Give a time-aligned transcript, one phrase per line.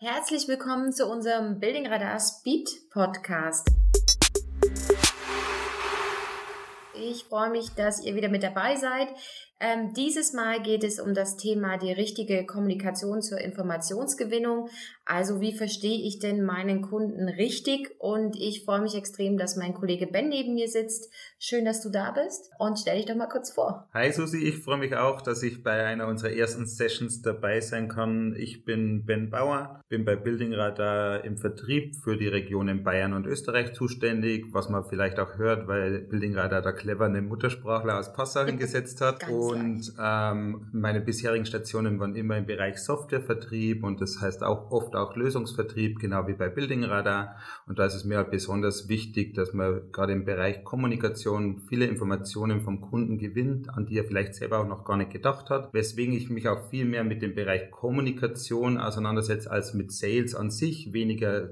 [0.00, 3.66] Herzlich willkommen zu unserem Building Radar Speed Podcast.
[6.94, 9.08] Ich freue mich, dass ihr wieder mit dabei seid.
[9.60, 14.68] Ähm, dieses Mal geht es um das Thema die richtige Kommunikation zur Informationsgewinnung.
[15.04, 17.96] Also wie verstehe ich denn meinen Kunden richtig?
[17.98, 21.12] Und ich freue mich extrem, dass mein Kollege Ben neben mir sitzt.
[21.40, 23.88] Schön, dass du da bist und stell dich doch mal kurz vor.
[23.92, 27.88] Hi Susi, ich freue mich auch, dass ich bei einer unserer ersten Sessions dabei sein
[27.88, 28.36] kann.
[28.38, 33.26] Ich bin Ben Bauer, bin bei Building Radar im Vertrieb für die Regionen Bayern und
[33.26, 38.12] Österreich zuständig, was man vielleicht auch hört, weil Building Radar da clever eine Muttersprachler aus
[38.12, 39.26] Passau hingesetzt hat.
[39.48, 44.94] Und ähm, meine bisherigen Stationen waren immer im Bereich Softwarevertrieb und das heißt auch oft
[44.94, 47.36] auch Lösungsvertrieb, genau wie bei Building Radar.
[47.66, 51.86] Und da ist es mir halt besonders wichtig, dass man gerade im Bereich Kommunikation viele
[51.86, 55.72] Informationen vom Kunden gewinnt, an die er vielleicht selber auch noch gar nicht gedacht hat.
[55.72, 60.50] Weswegen ich mich auch viel mehr mit dem Bereich Kommunikation auseinandersetze als mit Sales an
[60.50, 61.50] sich, weniger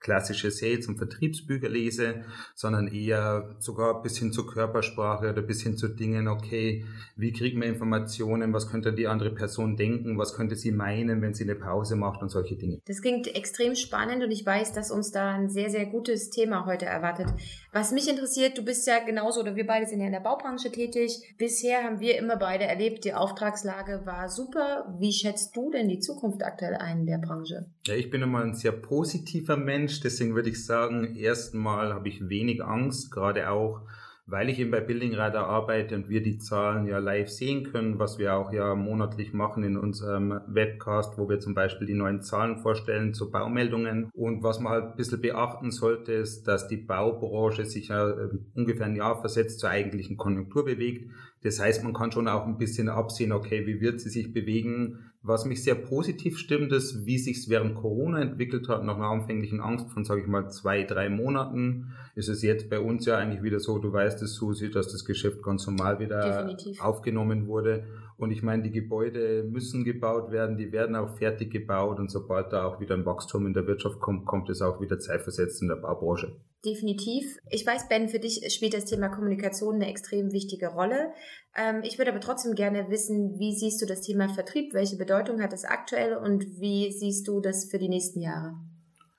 [0.00, 5.76] klassische Sales- und Vertriebsbücher lese, sondern eher sogar bis hin zur Körpersprache oder bis hin
[5.76, 6.84] zu Dingen, okay,
[7.16, 11.34] wie kriegt man Informationen, was könnte die andere Person denken, was könnte sie meinen, wenn
[11.34, 12.80] sie eine Pause macht und solche Dinge.
[12.86, 16.66] Das klingt extrem spannend und ich weiß, dass uns da ein sehr, sehr gutes Thema
[16.66, 17.28] heute erwartet.
[17.72, 20.70] Was mich interessiert, du bist ja genauso oder wir beide sind ja in der Baubranche
[20.70, 21.34] tätig.
[21.38, 24.96] Bisher haben wir immer beide erlebt, die Auftragslage war super.
[24.98, 27.66] Wie schätzt du denn die Zukunft aktuell ein in der Branche?
[27.86, 32.28] Ja, ich bin immer ein sehr positiver Mensch, deswegen würde ich sagen, erstmal habe ich
[32.28, 33.82] wenig Angst, gerade auch
[34.28, 38.00] weil ich eben bei Building Radar arbeite und wir die Zahlen ja live sehen können,
[38.00, 42.22] was wir auch ja monatlich machen in unserem Webcast, wo wir zum Beispiel die neuen
[42.22, 44.10] Zahlen vorstellen zu Baumeldungen.
[44.12, 48.46] Und was man halt ein bisschen beachten sollte, ist, dass die Baubranche sich ja ähm,
[48.56, 51.08] ungefähr ein Jahr versetzt zur eigentlichen Konjunktur bewegt.
[51.42, 54.98] Das heißt, man kann schon auch ein bisschen absehen, okay, wie wird sie sich bewegen,
[55.22, 59.08] was mich sehr positiv stimmt, ist, wie sich es während Corona entwickelt hat, nach einer
[59.08, 63.18] anfänglichen Angst von, sage ich mal, zwei, drei Monaten, ist es jetzt bei uns ja
[63.18, 66.80] eigentlich wieder so, du weißt es, Susi, dass das Geschäft ganz normal wieder Definitiv.
[66.80, 67.86] aufgenommen wurde.
[68.16, 72.52] Und ich meine, die Gebäude müssen gebaut werden, die werden auch fertig gebaut und sobald
[72.52, 75.68] da auch wieder ein Wachstum in der Wirtschaft kommt, kommt es auch wieder zeitversetzt in
[75.68, 76.36] der Baubranche.
[76.66, 77.38] Definitiv.
[77.48, 81.12] Ich weiß, Ben, für dich spielt das Thema Kommunikation eine extrem wichtige Rolle.
[81.56, 84.74] Ähm, ich würde aber trotzdem gerne wissen, wie siehst du das Thema Vertrieb?
[84.74, 88.54] Welche Bedeutung hat es aktuell und wie siehst du das für die nächsten Jahre?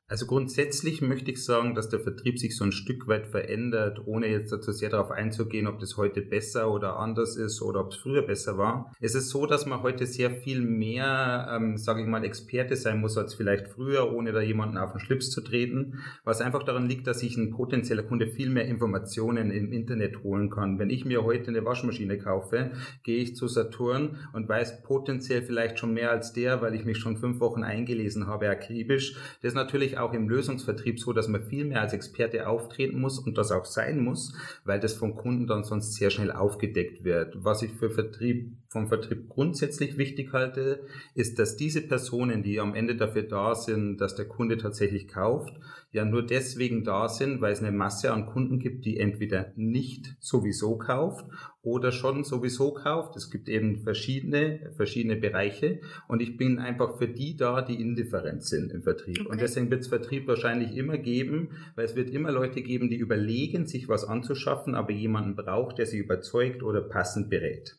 [0.09, 4.27] Also grundsätzlich möchte ich sagen, dass der Vertrieb sich so ein Stück weit verändert, ohne
[4.27, 7.97] jetzt dazu sehr darauf einzugehen, ob das heute besser oder anders ist oder ob es
[7.97, 8.93] früher besser war.
[9.01, 13.01] Es ist so, dass man heute sehr viel mehr, ähm, sage ich mal, Experte sein
[13.01, 16.87] muss als vielleicht früher, ohne da jemanden auf den Schlips zu treten, was einfach daran
[16.87, 20.79] liegt, dass sich ein potenzieller Kunde viel mehr Informationen im Internet holen kann.
[20.79, 22.71] Wenn ich mir heute eine Waschmaschine kaufe,
[23.03, 26.97] gehe ich zu Saturn und weiß potenziell vielleicht schon mehr als der, weil ich mich
[26.97, 29.17] schon fünf Wochen eingelesen habe, akribisch.
[29.41, 33.19] Das ist natürlich auch im Lösungsvertrieb so, dass man viel mehr als Experte auftreten muss
[33.19, 37.35] und das auch sein muss, weil das vom Kunden dann sonst sehr schnell aufgedeckt wird.
[37.43, 40.85] Was ich für Vertrieb, vom Vertrieb grundsätzlich wichtig halte,
[41.15, 45.53] ist, dass diese Personen, die am Ende dafür da sind, dass der Kunde tatsächlich kauft,
[45.91, 50.15] ja nur deswegen da sind, weil es eine Masse an Kunden gibt, die entweder nicht
[50.19, 51.25] sowieso kauft
[51.61, 53.15] oder schon sowieso kauft.
[53.15, 58.43] Es gibt eben verschiedene, verschiedene Bereiche und ich bin einfach für die da, die indifferent
[58.43, 59.21] sind im Vertrieb.
[59.21, 59.29] Okay.
[59.29, 63.65] Und deswegen wird Vertrieb wahrscheinlich immer geben, weil es wird immer Leute geben, die überlegen,
[63.67, 67.77] sich was anzuschaffen, aber jemanden braucht, der sie überzeugt oder passend berät.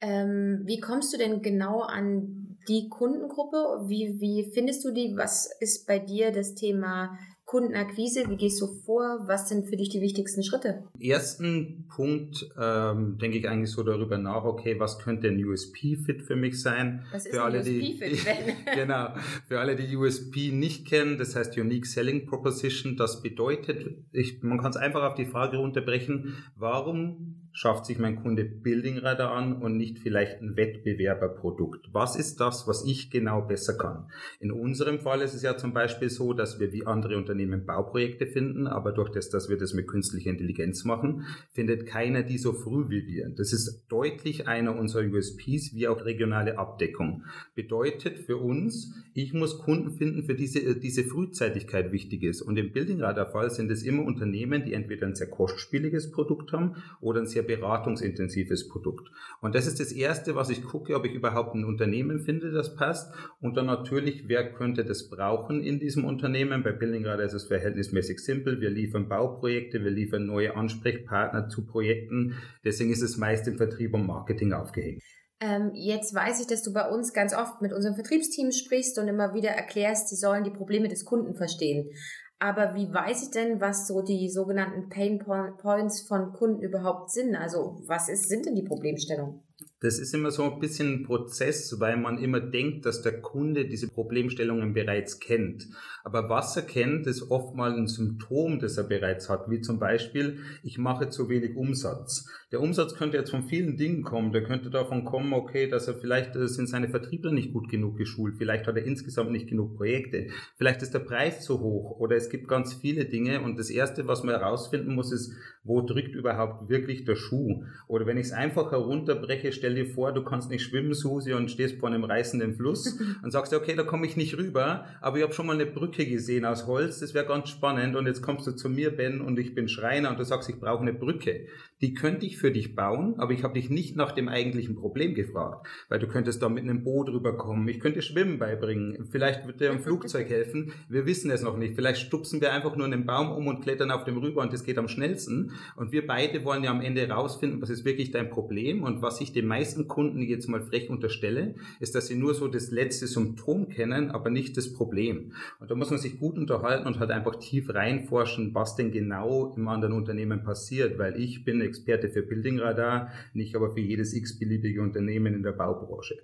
[0.00, 3.84] Ähm, wie kommst du denn genau an die Kundengruppe?
[3.86, 5.16] Wie, wie findest du die?
[5.16, 7.16] Was ist bei dir das Thema
[7.52, 8.30] Kundenakquise?
[8.30, 9.24] Wie gehst du vor?
[9.26, 10.84] Was sind für dich die wichtigsten Schritte?
[10.98, 16.34] Ersten Punkt ähm, denke ich eigentlich so darüber nach, okay, was könnte ein USP-Fit für
[16.34, 17.04] mich sein?
[17.12, 18.24] Was ist für ein USP-Fit?
[18.74, 19.08] genau,
[19.46, 24.58] für alle, die USP nicht kennen, das heißt Unique Selling Proposition, das bedeutet, ich, man
[24.58, 29.60] kann es einfach auf die Frage runterbrechen, warum schafft sich mein Kunde Building Radar an
[29.60, 31.90] und nicht vielleicht ein Wettbewerberprodukt?
[31.92, 34.10] Was ist das, was ich genau besser kann?
[34.40, 38.26] In unserem Fall ist es ja zum Beispiel so, dass wir wie andere Unternehmen Bauprojekte
[38.26, 42.52] finden, aber durch das, dass wir das mit künstlicher Intelligenz machen, findet keiner die so
[42.52, 43.30] früh wie wir.
[43.30, 47.24] Das ist deutlich einer unserer USPs, wie auch regionale Abdeckung.
[47.54, 52.42] Bedeutet für uns, ich muss Kunden finden, für diese, diese Frühzeitigkeit wichtig ist.
[52.42, 56.52] Und im Building Radar Fall sind es immer Unternehmen, die entweder ein sehr kostspieliges Produkt
[56.52, 59.10] haben oder ein sehr beratungsintensives Produkt.
[59.40, 62.74] Und das ist das Erste, was ich gucke, ob ich überhaupt ein Unternehmen finde, das
[62.76, 63.12] passt.
[63.40, 66.62] Und dann natürlich, wer könnte das brauchen in diesem Unternehmen.
[66.62, 68.60] Bei Buildingrad ist es verhältnismäßig simpel.
[68.60, 72.36] Wir liefern Bauprojekte, wir liefern neue Ansprechpartner zu Projekten.
[72.64, 75.02] Deswegen ist es meist im Vertrieb und Marketing aufgehängt.
[75.40, 79.08] Ähm, jetzt weiß ich, dass du bei uns ganz oft mit unserem Vertriebsteam sprichst und
[79.08, 81.90] immer wieder erklärst, sie sollen die Probleme des Kunden verstehen.
[82.38, 87.36] Aber wie weiß ich denn, was so die sogenannten Pain Points von Kunden überhaupt sind?
[87.36, 89.42] Also was ist, sind denn die Problemstellungen?
[89.80, 93.66] Das ist immer so ein bisschen ein Prozess, weil man immer denkt, dass der Kunde
[93.66, 95.66] diese Problemstellungen bereits kennt.
[96.04, 99.78] Aber was er kennt, ist oft mal ein Symptom, das er bereits hat, wie zum
[99.78, 102.28] Beispiel, ich mache zu wenig Umsatz.
[102.52, 104.32] Der Umsatz könnte jetzt von vielen Dingen kommen.
[104.32, 107.96] Der könnte davon kommen, okay, dass er vielleicht äh, sind seine Vertriebler nicht gut genug
[107.96, 110.26] geschult, vielleicht hat er insgesamt nicht genug Projekte,
[110.56, 113.40] vielleicht ist der Preis zu hoch oder es gibt ganz viele Dinge.
[113.40, 115.32] Und das Erste, was man herausfinden muss, ist,
[115.64, 117.64] wo drückt überhaupt wirklich der Schuh?
[117.88, 121.50] Oder wenn ich es einfach herunterbreche, stell dir vor, du kannst nicht schwimmen, Susi, und
[121.50, 125.22] stehst vor einem reißenden Fluss und sagst, okay, da komme ich nicht rüber, aber ich
[125.22, 128.46] habe schon mal eine Brücke gesehen aus Holz, das wäre ganz spannend und jetzt kommst
[128.46, 131.46] du zu mir, Ben, und ich bin Schreiner und du sagst, ich brauche eine Brücke.
[131.80, 135.14] Die könnte ich für dich bauen, aber ich habe dich nicht nach dem eigentlichen Problem
[135.14, 139.60] gefragt, weil du könntest da mit einem Boot rüberkommen, ich könnte Schwimmen beibringen, vielleicht wird
[139.60, 143.06] dir ein Flugzeug helfen, wir wissen es noch nicht, vielleicht stupsen wir einfach nur einen
[143.06, 145.52] Baum um und klettern auf dem rüber und das geht am schnellsten.
[145.76, 148.82] Und wir beide wollen ja am Ende herausfinden, was ist wirklich dein Problem.
[148.82, 152.48] Und was ich den meisten Kunden jetzt mal frech unterstelle, ist, dass sie nur so
[152.48, 155.32] das letzte Symptom kennen, aber nicht das Problem.
[155.58, 159.52] Und da muss man sich gut unterhalten und halt einfach tief reinforschen, was denn genau
[159.56, 164.14] im anderen Unternehmen passiert, weil ich bin Experte für Building Radar, nicht aber für jedes
[164.14, 166.22] x-beliebige Unternehmen in der Baubranche.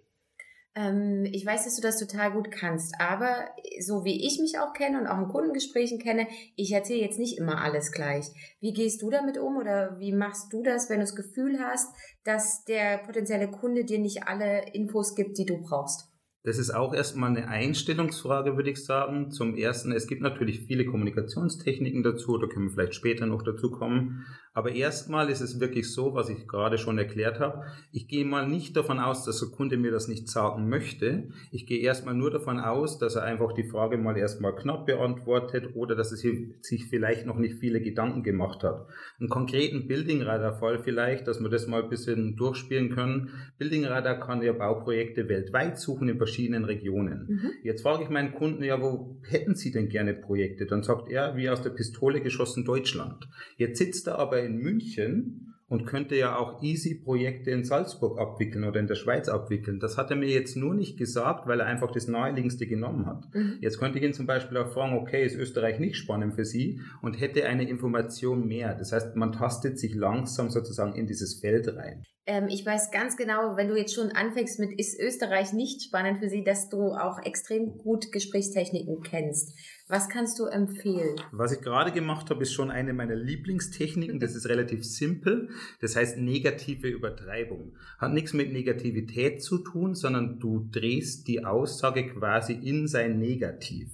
[0.79, 3.49] Ähm, ich weiß, dass du das total gut kannst, aber
[3.81, 7.37] so wie ich mich auch kenne und auch in Kundengesprächen kenne, ich erzähle jetzt nicht
[7.37, 8.27] immer alles gleich.
[8.61, 11.93] Wie gehst du damit um oder wie machst du das, wenn du das Gefühl hast,
[12.23, 16.13] dass der potenzielle Kunde dir nicht alle Infos gibt, die du brauchst?
[16.45, 19.33] Das ist auch erstmal eine Einstellungsfrage, würde ich sagen.
[19.33, 23.73] Zum ersten, es gibt natürlich viele Kommunikationstechniken dazu, da können wir vielleicht später noch dazu
[23.73, 24.25] kommen.
[24.59, 27.63] Aber erstmal ist es wirklich so, was ich gerade schon erklärt habe.
[27.93, 31.29] Ich gehe mal nicht davon aus, dass der Kunde mir das nicht sagen möchte.
[31.53, 35.77] Ich gehe erstmal nur davon aus, dass er einfach die Frage mal erstmal knapp beantwortet
[35.77, 38.89] oder dass er sich vielleicht noch nicht viele Gedanken gemacht hat.
[39.21, 43.31] Einen konkreten Building Radar Fall vielleicht, dass wir das mal ein bisschen durchspielen können.
[43.59, 47.27] Building Radar kann ja Bauprojekte weltweit suchen in verschiedenen Regionen.
[47.29, 47.51] Mhm.
[47.63, 50.67] Jetzt frage ich meinen Kunden ja, wo hätten Sie denn gerne Projekte?
[50.67, 53.29] Dann sagt er, wie aus der Pistole geschossen Deutschland.
[53.57, 58.65] Jetzt sitzt er aber in München und könnte ja auch easy Projekte in Salzburg abwickeln
[58.65, 59.81] oder in der Schweiz abwickeln.
[59.81, 63.33] Das hat er mir jetzt nur nicht gesagt, weil er einfach das naheliegendste genommen hat.
[63.35, 63.59] Mhm.
[63.61, 66.81] Jetzt könnte ich ihn zum Beispiel auch fragen, okay, ist Österreich nicht spannend für Sie
[67.03, 68.75] und hätte eine Information mehr.
[68.75, 72.03] Das heißt, man tastet sich langsam sozusagen in dieses Feld rein.
[72.29, 76.19] Ähm, ich weiß ganz genau, wenn du jetzt schon anfängst mit, ist Österreich nicht spannend
[76.19, 79.57] für Sie, dass du auch extrem gut Gesprächstechniken kennst.
[79.89, 81.17] Was kannst du empfehlen?
[81.33, 84.21] Was ich gerade gemacht habe, ist schon eine meiner Lieblingstechniken.
[84.21, 85.49] Das ist relativ simpel.
[85.81, 87.73] Das heißt negative Übertreibung.
[87.99, 93.89] Hat nichts mit Negativität zu tun, sondern du drehst die Aussage quasi in sein Negativ.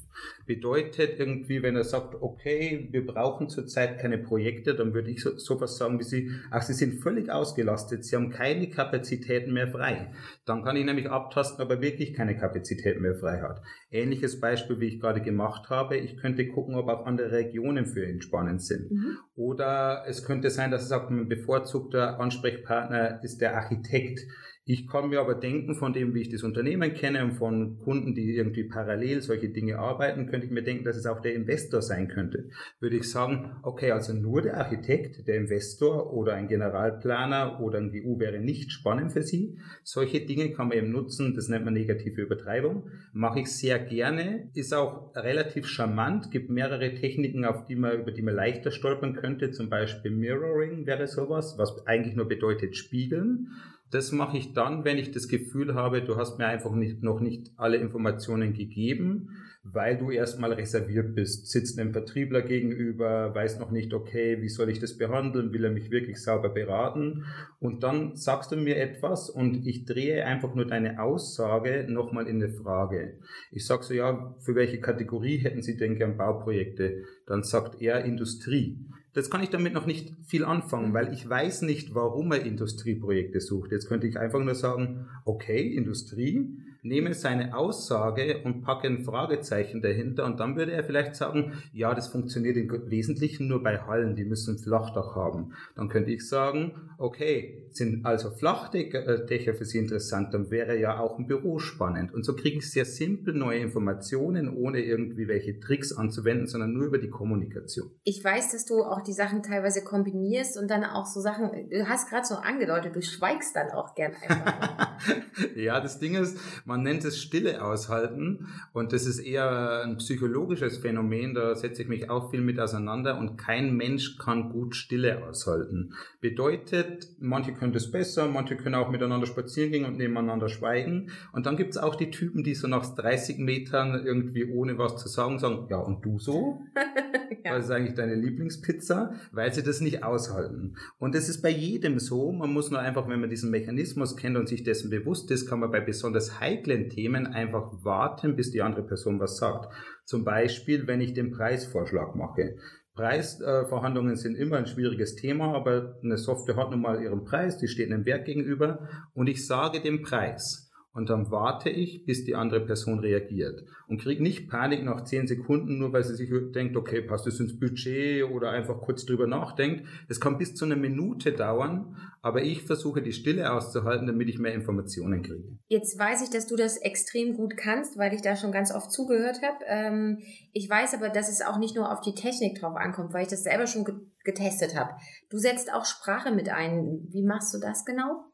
[0.46, 5.36] Bedeutet irgendwie, wenn er sagt, okay, wir brauchen zurzeit keine Projekte, dann würde ich so,
[5.36, 10.12] sowas sagen wie Sie, ach, Sie sind völlig ausgelastet, Sie haben keine Kapazitäten mehr frei.
[10.44, 13.62] Dann kann ich nämlich abtasten, ob er wirklich keine Kapazität mehr frei hat.
[13.90, 18.08] Ähnliches Beispiel, wie ich gerade gemacht habe, ich könnte gucken, ob auch andere Regionen für
[18.08, 18.90] ihn spannend sind.
[18.90, 19.18] Mhm.
[19.36, 24.20] Oder es könnte sein, dass er sagt, mein bevorzugter Ansprechpartner ist der Architekt.
[24.66, 28.14] Ich kann mir aber denken, von dem, wie ich das Unternehmen kenne und von Kunden,
[28.14, 31.82] die irgendwie parallel solche Dinge arbeiten, könnte ich mir denken, dass es auch der Investor
[31.82, 32.48] sein könnte.
[32.80, 37.92] Würde ich sagen, okay, also nur der Architekt, der Investor oder ein Generalplaner oder ein
[37.92, 39.58] GU wäre nicht spannend für Sie.
[39.82, 42.88] Solche Dinge kann man eben nutzen, das nennt man negative Übertreibung.
[43.12, 48.12] Mache ich sehr gerne, ist auch relativ charmant, gibt mehrere Techniken, auf die man, über
[48.12, 53.50] die man leichter stolpern könnte, zum Beispiel Mirroring wäre sowas, was eigentlich nur bedeutet spiegeln.
[53.94, 57.20] Das mache ich dann, wenn ich das Gefühl habe, du hast mir einfach nicht, noch
[57.20, 59.28] nicht alle Informationen gegeben,
[59.62, 64.68] weil du erstmal reserviert bist, sitzt einem Vertriebler gegenüber, weiß noch nicht, okay, wie soll
[64.68, 67.24] ich das behandeln, will er mich wirklich sauber beraten?
[67.60, 72.42] Und dann sagst du mir etwas und ich drehe einfach nur deine Aussage nochmal in
[72.42, 73.20] eine Frage.
[73.52, 77.04] Ich sag so, ja, für welche Kategorie hätten Sie denn gern Bauprojekte?
[77.28, 78.84] Dann sagt er Industrie.
[79.14, 83.40] Das kann ich damit noch nicht viel anfangen, weil ich weiß nicht, warum er Industrieprojekte
[83.40, 83.70] sucht.
[83.70, 89.80] Jetzt könnte ich einfach nur sagen, okay, Industrie, nehme seine Aussage und packe ein Fragezeichen
[89.80, 94.16] dahinter und dann würde er vielleicht sagen, ja, das funktioniert im Wesentlichen nur bei Hallen,
[94.16, 95.54] die müssen Flachdach haben.
[95.74, 101.18] Dann könnte ich sagen, okay, sind also Flachdächer für Sie interessant, dann wäre ja auch
[101.18, 102.12] ein Büro spannend.
[102.12, 106.84] Und so kriege ich sehr simpel neue Informationen, ohne irgendwie welche Tricks anzuwenden, sondern nur
[106.84, 107.90] über die Kommunikation.
[108.04, 111.88] Ich weiß, dass du auch die Sachen teilweise kombinierst und dann auch so Sachen, du
[111.88, 114.98] hast gerade so angedeutet, du schweigst dann auch gern einfach.
[115.56, 120.78] ja, das Ding ist, man nennt es Stille aushalten und das ist eher ein psychologisches
[120.78, 125.24] Phänomen, da setze ich mich auch viel mit auseinander und kein Mensch kann gut Stille
[125.26, 125.94] aushalten.
[126.20, 131.46] Bedeutet, manche können das besser, manche können auch miteinander spazieren gehen und nebeneinander schweigen und
[131.46, 135.08] dann gibt es auch die Typen, die so nach 30 Metern irgendwie ohne was zu
[135.08, 136.60] sagen sagen, ja und du so?
[137.44, 137.56] ja.
[137.56, 139.14] Was ist eigentlich deine Lieblingspizza?
[139.32, 140.76] Weil sie das nicht aushalten.
[140.98, 144.36] Und das ist bei jedem so, man muss nur einfach, wenn man diesen Mechanismus kennt
[144.36, 148.62] und sich dessen bewusst ist, kann man bei besonders heiklen Themen einfach warten, bis die
[148.62, 149.72] andere Person was sagt.
[150.04, 152.56] Zum Beispiel, wenn ich den Preisvorschlag mache.
[152.94, 157.66] Preisverhandlungen sind immer ein schwieriges Thema, aber eine Software hat nun mal ihren Preis, die
[157.66, 160.63] steht einem Wert gegenüber und ich sage den Preis.
[160.94, 163.64] Und dann warte ich, bis die andere Person reagiert.
[163.88, 167.40] Und kriege nicht Panik nach zehn Sekunden, nur weil sie sich denkt, okay, passt das
[167.40, 169.88] ins Budget oder einfach kurz drüber nachdenkt.
[170.08, 174.38] Es kann bis zu einer Minute dauern, aber ich versuche die Stille auszuhalten, damit ich
[174.38, 175.58] mehr Informationen kriege.
[175.66, 178.92] Jetzt weiß ich, dass du das extrem gut kannst, weil ich da schon ganz oft
[178.92, 179.64] zugehört habe.
[179.66, 180.18] Ähm,
[180.52, 183.30] ich weiß aber, dass es auch nicht nur auf die Technik drauf ankommt, weil ich
[183.30, 183.84] das selber schon
[184.22, 184.92] getestet habe.
[185.28, 187.08] Du setzt auch Sprache mit ein.
[187.10, 188.24] Wie machst du das genau?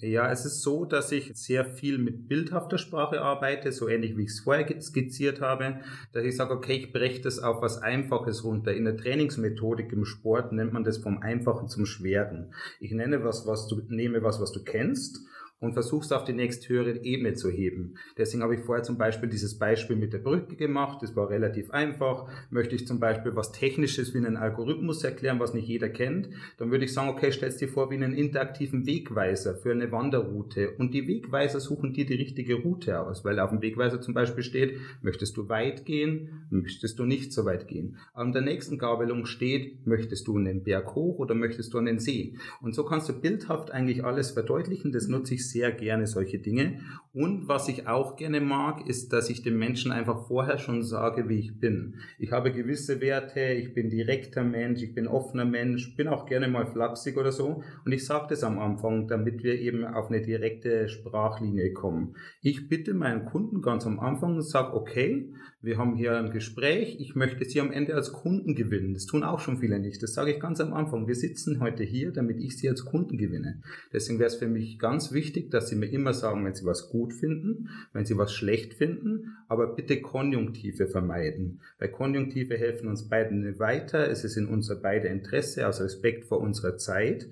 [0.00, 4.22] Ja, es ist so, dass ich sehr viel mit bildhafter Sprache arbeite, so ähnlich wie
[4.22, 5.80] ich es vorher skizziert habe,
[6.12, 8.72] dass ich sage, okay, ich breche das auf was Einfaches runter.
[8.72, 12.54] In der Trainingsmethodik im Sport nennt man das vom Einfachen zum Schweren.
[12.78, 15.18] Ich nenne was, was du, nehme was, was du kennst
[15.60, 17.94] und versuchst auf die nächsthöhere Ebene zu heben.
[18.16, 21.02] Deswegen habe ich vorher zum Beispiel dieses Beispiel mit der Brücke gemacht.
[21.02, 22.28] Das war relativ einfach.
[22.50, 26.70] Möchte ich zum Beispiel was Technisches wie einen Algorithmus erklären, was nicht jeder kennt, dann
[26.70, 30.72] würde ich sagen, okay, stellst dir vor wie einen interaktiven Wegweiser für eine Wanderroute.
[30.78, 34.44] Und die Wegweiser suchen dir die richtige Route aus, weil auf dem Wegweiser zum Beispiel
[34.44, 37.96] steht, möchtest du weit gehen, möchtest du nicht so weit gehen.
[38.14, 42.36] An der nächsten Gabelung steht, möchtest du einen Berg hoch oder möchtest du einen See.
[42.60, 44.92] Und so kannst du bildhaft eigentlich alles verdeutlichen.
[44.92, 46.80] Das nutze ich sehr gerne solche Dinge.
[47.12, 51.28] Und was ich auch gerne mag, ist, dass ich dem Menschen einfach vorher schon sage,
[51.28, 51.96] wie ich bin.
[52.18, 56.48] Ich habe gewisse Werte, ich bin direkter Mensch, ich bin offener Mensch, bin auch gerne
[56.48, 57.62] mal flapsig oder so.
[57.84, 62.14] Und ich sage das am Anfang, damit wir eben auf eine direkte Sprachlinie kommen.
[62.42, 66.98] Ich bitte meinen Kunden ganz am Anfang und sage, okay, wir haben hier ein Gespräch,
[67.00, 68.94] ich möchte Sie am Ende als Kunden gewinnen.
[68.94, 70.00] Das tun auch schon viele nicht.
[70.04, 71.08] Das sage ich ganz am Anfang.
[71.08, 73.60] Wir sitzen heute hier, damit ich Sie als Kunden gewinne.
[73.92, 76.90] Deswegen wäre es für mich ganz wichtig, dass Sie mir immer sagen, wenn Sie was
[76.90, 81.60] gut finden, wenn Sie was schlecht finden, aber bitte Konjunktive vermeiden.
[81.80, 84.08] Weil Konjunktive helfen uns beiden weiter.
[84.08, 87.26] Es ist in unser beider Interesse, aus Respekt vor unserer Zeit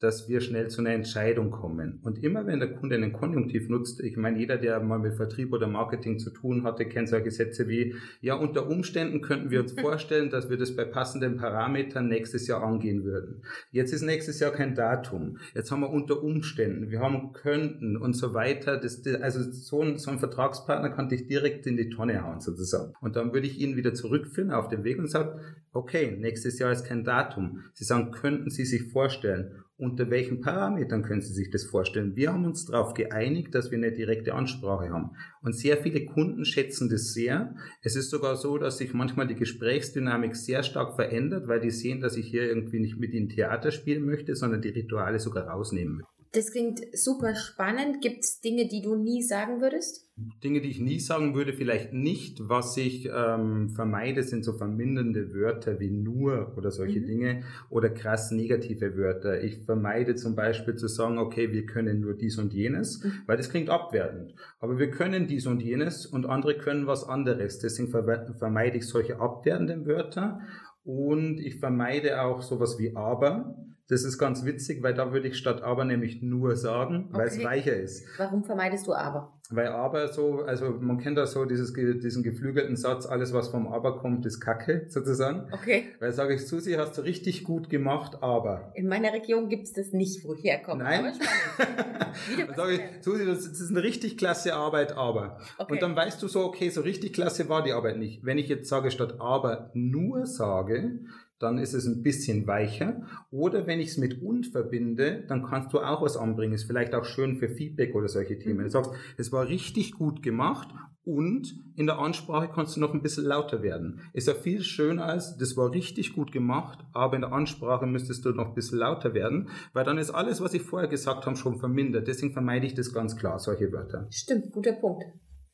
[0.00, 2.00] dass wir schnell zu einer Entscheidung kommen.
[2.02, 5.52] Und immer wenn der Kunde einen Konjunktiv nutzt, ich meine, jeder, der mal mit Vertrieb
[5.52, 9.72] oder Marketing zu tun hatte, kennt solche Sätze wie, ja, unter Umständen könnten wir uns
[9.80, 13.42] vorstellen, dass wir das bei passenden Parametern nächstes Jahr angehen würden.
[13.72, 15.36] Jetzt ist nächstes Jahr kein Datum.
[15.54, 18.78] Jetzt haben wir unter Umständen, wir haben könnten und so weiter.
[18.78, 22.94] Das, also so ein, so ein Vertragspartner kann dich direkt in die Tonne hauen sozusagen.
[23.02, 25.40] Und dann würde ich ihn wieder zurückführen auf den Weg und sagen,
[25.72, 27.64] okay, nächstes Jahr ist kein Datum.
[27.74, 32.14] Sie sagen, könnten Sie sich vorstellen unter welchen Parametern können Sie sich das vorstellen?
[32.14, 35.12] Wir haben uns darauf geeinigt, dass wir eine direkte Ansprache haben.
[35.42, 37.54] Und sehr viele Kunden schätzen das sehr.
[37.82, 42.00] Es ist sogar so, dass sich manchmal die Gesprächsdynamik sehr stark verändert, weil die sehen,
[42.00, 45.96] dass ich hier irgendwie nicht mit ihnen Theater spielen möchte, sondern die Rituale sogar rausnehmen
[45.96, 46.19] möchte.
[46.32, 48.02] Das klingt super spannend.
[48.02, 50.06] Gibt es Dinge, die du nie sagen würdest?
[50.44, 52.48] Dinge, die ich nie sagen würde, vielleicht nicht.
[52.48, 57.06] Was ich ähm, vermeide, sind so vermindernde Wörter wie nur oder solche mhm.
[57.06, 59.42] Dinge oder krass negative Wörter.
[59.42, 63.12] Ich vermeide zum Beispiel zu sagen, okay, wir können nur dies und jenes, mhm.
[63.26, 64.34] weil das klingt abwertend.
[64.60, 67.58] Aber wir können dies und jenes und andere können was anderes.
[67.58, 70.40] Deswegen vermeide ich solche abwertenden Wörter
[70.84, 73.56] und ich vermeide auch sowas wie aber
[73.90, 77.18] das ist ganz witzig, weil da würde ich statt aber nämlich nur sagen, okay.
[77.18, 78.06] weil es weicher ist.
[78.18, 79.32] Warum vermeidest du aber?
[79.50, 83.66] Weil aber so, also man kennt da so dieses, diesen geflügelten Satz, alles was vom
[83.66, 85.52] aber kommt, ist Kacke, sozusagen.
[85.52, 85.86] Okay.
[85.98, 88.70] Weil sage ich, Susi, hast du richtig gut gemacht, aber.
[88.76, 90.84] In meiner Region gibt es das nicht, wo ich herkomme.
[90.84, 91.06] Nein.
[91.06, 95.40] Aber dann sage ich, Susi, das ist eine richtig klasse Arbeit, aber.
[95.58, 95.72] Okay.
[95.72, 98.24] Und dann weißt du so, okay, so richtig klasse war die Arbeit nicht.
[98.24, 101.00] Wenn ich jetzt sage, statt aber nur sage,
[101.40, 103.02] dann ist es ein bisschen weicher.
[103.30, 106.52] Oder wenn ich es mit und verbinde, dann kannst du auch was anbringen.
[106.52, 108.58] Ist vielleicht auch schön für Feedback oder solche Themen.
[108.58, 108.64] Mhm.
[108.64, 110.68] Du sagst, es war richtig gut gemacht
[111.02, 114.00] und in der Ansprache kannst du noch ein bisschen lauter werden.
[114.12, 118.24] Ist ja viel schöner als, das war richtig gut gemacht, aber in der Ansprache müsstest
[118.26, 121.36] du noch ein bisschen lauter werden, weil dann ist alles, was ich vorher gesagt habe,
[121.36, 122.06] schon vermindert.
[122.06, 124.06] Deswegen vermeide ich das ganz klar, solche Wörter.
[124.10, 125.04] Stimmt, guter Punkt.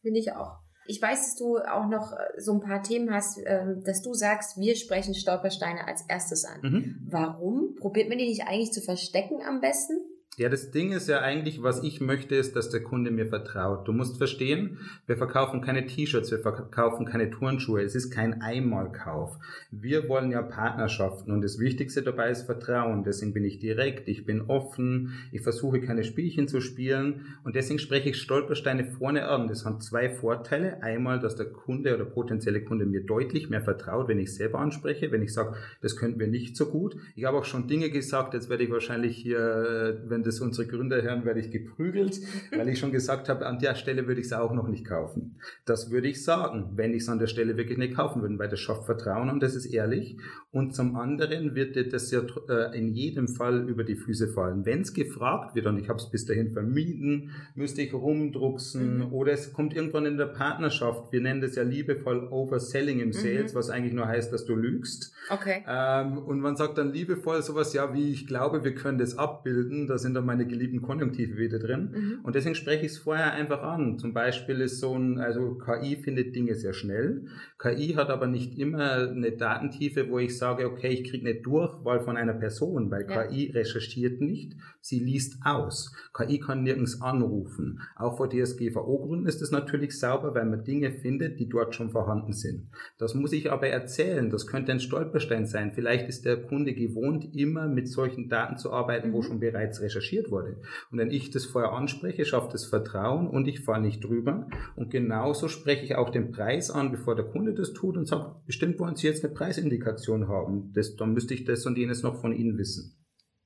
[0.02, 0.65] Finde ich auch.
[0.88, 4.14] Ich weiß, dass du auch noch äh, so ein paar Themen hast, ähm, dass du
[4.14, 6.60] sagst, wir sprechen Stolpersteine als erstes an.
[6.62, 6.96] Mhm.
[7.08, 7.74] Warum?
[7.76, 9.94] Probiert man die nicht eigentlich zu verstecken am besten?
[10.38, 13.88] Ja, das Ding ist ja eigentlich, was ich möchte, ist, dass der Kunde mir vertraut.
[13.88, 14.76] Du musst verstehen,
[15.06, 17.80] wir verkaufen keine T-Shirts, wir verkaufen keine Turnschuhe.
[17.80, 19.38] Es ist kein Einmalkauf.
[19.70, 23.02] Wir wollen ja Partnerschaften und das Wichtigste dabei ist Vertrauen.
[23.02, 27.78] Deswegen bin ich direkt, ich bin offen, ich versuche keine Spielchen zu spielen und deswegen
[27.78, 29.48] spreche ich Stolpersteine vorne an.
[29.48, 30.82] Das hat zwei Vorteile.
[30.82, 35.10] Einmal, dass der Kunde oder potenzielle Kunde mir deutlich mehr vertraut, wenn ich selber anspreche,
[35.12, 36.94] wenn ich sage, das könnten wir nicht so gut.
[37.14, 41.02] Ich habe auch schon Dinge gesagt, jetzt werde ich wahrscheinlich hier, wenn das unsere Gründer
[41.02, 42.20] hören, werde ich geprügelt,
[42.56, 45.36] weil ich schon gesagt habe, an der Stelle würde ich es auch noch nicht kaufen.
[45.64, 48.48] Das würde ich sagen, wenn ich es an der Stelle wirklich nicht kaufen würde, weil
[48.48, 50.18] das schafft Vertrauen und das ist ehrlich.
[50.50, 54.64] Und zum anderen wird dir das ja äh, in jedem Fall über die Füße fallen.
[54.64, 59.12] Wenn es gefragt wird, und ich habe es bis dahin vermieden, müsste ich rumdrucksen mhm.
[59.12, 63.12] oder es kommt irgendwann in der Partnerschaft, wir nennen das ja liebevoll Overselling im mhm.
[63.12, 63.58] Sales, mhm.
[63.58, 65.12] was eigentlich nur heißt, dass du lügst.
[65.28, 65.64] Okay.
[65.68, 69.86] Ähm, und man sagt dann liebevoll sowas, ja, wie ich glaube, wir können das abbilden,
[69.86, 71.90] da sind dann meine geliebten Konjunktive wieder drin.
[71.94, 72.20] Mhm.
[72.24, 73.98] Und deswegen spreche ich es vorher einfach an.
[73.98, 77.26] Zum Beispiel ist so ein, also KI findet Dinge sehr schnell.
[77.58, 82.00] KI hat aber nicht immer eine Datentiefe, wo ich sage, okay, ich kriege eine Durchwahl
[82.00, 83.24] von einer Person, weil ja.
[83.24, 85.94] KI recherchiert nicht, sie liest aus.
[86.14, 87.80] KI kann nirgends anrufen.
[87.96, 92.32] Auch vor DSGVO-Gründen ist es natürlich sauber, weil man Dinge findet, die dort schon vorhanden
[92.32, 92.68] sind.
[92.98, 94.30] Das muss ich aber erzählen.
[94.30, 95.72] Das könnte ein Stolperstein sein.
[95.74, 99.12] Vielleicht ist der Kunde gewohnt, immer mit solchen Daten zu arbeiten, mhm.
[99.12, 100.60] wo schon bereits recherchiert wurde.
[100.90, 104.48] Und wenn ich das vorher anspreche, schafft es Vertrauen und ich falle nicht drüber.
[104.74, 108.44] Und genauso spreche ich auch den Preis an, bevor der Kunde das tut und sagt,
[108.46, 110.72] bestimmt wollen Sie jetzt eine Preisindikation haben.
[110.74, 112.96] Das, dann müsste ich das und jenes noch von Ihnen wissen.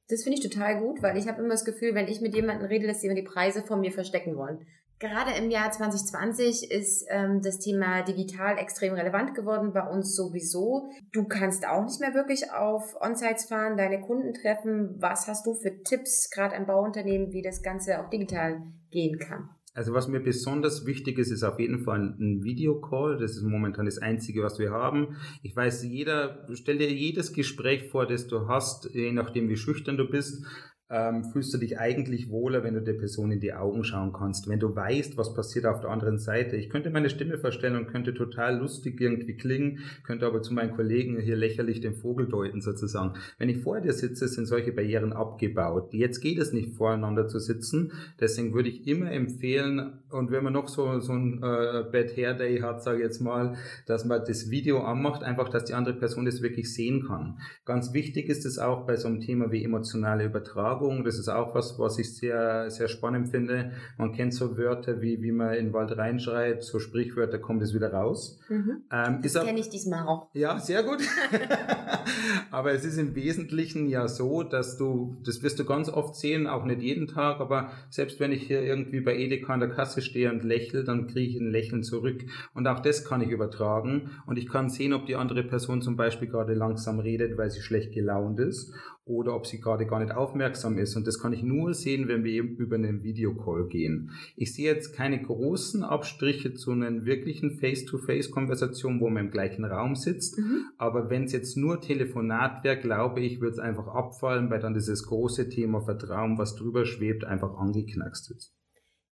[0.09, 2.67] Das finde ich total gut, weil ich habe immer das Gefühl, wenn ich mit jemandem
[2.67, 4.67] rede, dass die immer die Preise von mir verstecken wollen.
[5.01, 10.91] Gerade im Jahr 2020 ist ähm, das Thema digital extrem relevant geworden, bei uns sowieso.
[11.11, 14.97] Du kannst auch nicht mehr wirklich auf On-Sites fahren, deine Kunden treffen.
[14.99, 19.49] Was hast du für Tipps, gerade an Bauunternehmen, wie das Ganze auch digital gehen kann?
[19.73, 23.17] Also was mir besonders wichtig ist, ist auf jeden Fall ein Videocall.
[23.19, 25.17] Das ist momentan das Einzige, was wir haben.
[25.43, 29.97] Ich weiß, jeder, stell dir jedes Gespräch vor, das du hast, je nachdem wie schüchtern
[29.97, 30.45] du bist
[30.91, 34.49] ähm, fühlst du dich eigentlich wohler, wenn du der Person in die Augen schauen kannst,
[34.49, 36.57] wenn du weißt, was passiert auf der anderen Seite.
[36.57, 40.75] Ich könnte meine Stimme verstellen und könnte total lustig irgendwie klingen, könnte aber zu meinen
[40.75, 43.15] Kollegen hier lächerlich den Vogel deuten sozusagen.
[43.39, 45.93] Wenn ich vor dir sitze, sind solche Barrieren abgebaut.
[45.93, 50.53] Jetzt geht es nicht voreinander zu sitzen, deswegen würde ich immer empfehlen, und wenn man
[50.53, 54.23] noch so, so ein äh, Bad Hair Day hat, sage ich jetzt mal, dass man
[54.27, 57.39] das Video anmacht, einfach, dass die andere Person das wirklich sehen kann.
[57.65, 61.29] Ganz wichtig ist es auch bei so einem Thema wie emotionale Übertragung, Werbung, das ist
[61.29, 63.73] auch was, was ich sehr, sehr spannend finde.
[63.99, 67.75] Man kennt so Wörter wie, wie man in den Wald reinschreit, so Sprichwörter kommt es
[67.75, 68.39] wieder raus.
[68.49, 68.83] Mhm.
[68.91, 70.29] Ähm, das kenne ich diesmal auch.
[70.33, 71.01] Ja, sehr gut.
[72.51, 76.47] aber es ist im Wesentlichen ja so, dass du, das wirst du ganz oft sehen,
[76.47, 80.01] auch nicht jeden Tag, aber selbst wenn ich hier irgendwie bei Edeka an der Kasse
[80.03, 82.25] stehe und lächle, dann kriege ich ein Lächeln zurück.
[82.55, 84.11] Und auch das kann ich übertragen.
[84.27, 87.61] Und ich kann sehen, ob die andere Person zum Beispiel gerade langsam redet, weil sie
[87.61, 88.73] schlecht gelaunt ist
[89.05, 90.97] oder ob sie gerade gar nicht aufmerksam ist.
[90.97, 94.11] Und das kann ich nur sehen, wenn wir eben über einen Videocall gehen.
[94.37, 99.97] Ich sehe jetzt keine großen Abstriche zu einer wirklichen Face-to-Face-Konversation, wo man im gleichen Raum
[99.97, 100.39] sitzt.
[100.39, 100.67] Mhm.
[100.79, 104.75] Aber wenn es jetzt nur Telefonat wäre, glaube ich, würde es einfach abfallen, weil dann
[104.75, 108.55] dieses große Thema Vertrauen, was drüber schwebt, einfach angeknackst ist.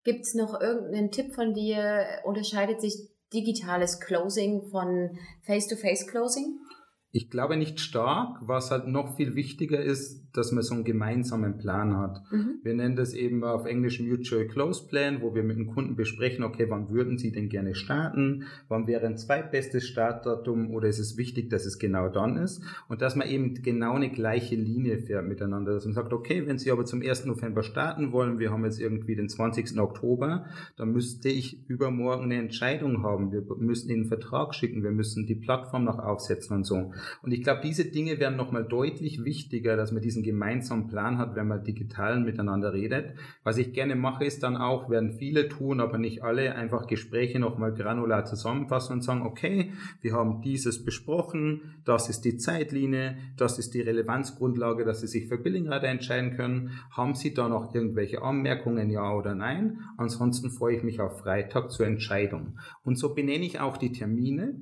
[0.04, 2.06] Gibt es noch irgendeinen Tipp von dir?
[2.23, 6.60] Unterscheidet sich digitales Closing von Face-to-Face-Closing?
[7.12, 8.38] Ich glaube nicht stark.
[8.41, 12.22] Was halt noch viel wichtiger ist, dass man so einen gemeinsamen Plan hat.
[12.32, 12.60] Mhm.
[12.62, 16.43] Wir nennen das eben auf Englisch Mutual Close Plan, wo wir mit dem Kunden besprechen,
[16.43, 18.43] okay, wann würden Sie denn gerne starten?
[18.67, 20.70] Wann wäre ein zweitbestes Startdatum?
[20.72, 22.62] Oder ist es wichtig, dass es genau dann ist?
[22.88, 25.74] Und dass man eben genau eine gleiche Linie fährt miteinander.
[25.74, 27.26] Dass man sagt, okay, wenn Sie aber zum 1.
[27.26, 29.80] November starten wollen, wir haben jetzt irgendwie den 20.
[29.80, 33.32] Oktober, dann müsste ich übermorgen eine Entscheidung haben.
[33.32, 36.91] Wir müssen Ihnen einen Vertrag schicken, wir müssen die Plattform noch aufsetzen und so.
[37.21, 41.36] Und ich glaube, diese Dinge werden nochmal deutlich wichtiger, dass man diesen gemeinsamen Plan hat,
[41.36, 43.13] wenn man digital miteinander redet.
[43.43, 47.39] Was ich gerne mache, ist dann auch, werden viele tun, aber nicht alle, einfach Gespräche
[47.39, 53.60] nochmal granular zusammenfassen und sagen, okay, wir haben dieses besprochen, das ist die Zeitlinie, das
[53.60, 56.71] ist die Relevanzgrundlage, dass Sie sich für Billingrate entscheiden können.
[56.91, 59.79] Haben Sie da noch irgendwelche Anmerkungen, ja oder nein?
[59.97, 62.60] Ansonsten freue ich mich auf Freitag zur Entscheidung.
[62.83, 64.55] Und so benenne ich auch die Termine.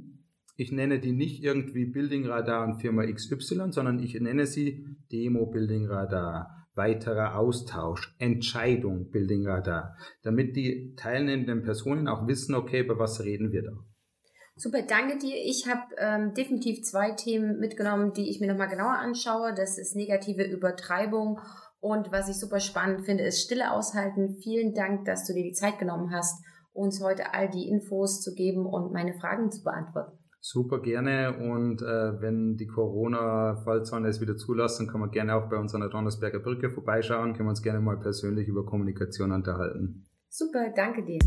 [0.58, 5.46] Ich nenne die nicht irgendwie Building Radar und Firma XY, sondern ich nenne sie Demo
[5.48, 12.98] Building Radar, weiterer Austausch, Entscheidung Building Radar, damit die teilnehmenden Personen auch wissen, okay, über
[12.98, 13.72] was reden wir da.
[14.58, 15.36] Super, danke dir.
[15.36, 19.54] Ich habe ähm, definitiv zwei Themen mitgenommen, die ich mir nochmal genauer anschaue.
[19.54, 21.42] Das ist negative Übertreibung
[21.82, 24.38] und was ich super spannend finde, ist Stille aushalten.
[24.42, 26.42] Vielen Dank, dass du dir die Zeit genommen hast,
[26.72, 30.18] uns heute all die Infos zu geben und meine Fragen zu beantworten.
[30.48, 35.58] Super gerne und äh, wenn die Corona-Fallzahlen es wieder zulassen, kann man gerne auch bei
[35.58, 40.06] uns an der Donnersberger Brücke vorbeischauen, können wir uns gerne mal persönlich über Kommunikation unterhalten.
[40.30, 41.18] Super, danke dir.